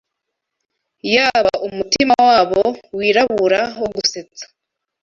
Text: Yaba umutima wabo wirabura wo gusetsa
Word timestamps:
Yaba 1.13 1.53
umutima 1.67 2.13
wabo 2.27 2.61
wirabura 2.97 3.61
wo 3.79 3.87
gusetsa 3.95 4.45